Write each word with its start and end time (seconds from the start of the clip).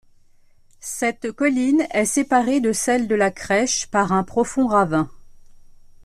Cette 0.79 1.31
colline 1.31 1.85
est 1.91 2.05
séparée 2.05 2.59
de 2.59 2.73
celle 2.73 3.07
de 3.07 3.13
la 3.13 3.29
Crèche 3.29 3.85
par 3.91 4.13
un 4.13 4.23
profond 4.23 4.65
ravin. 4.65 5.11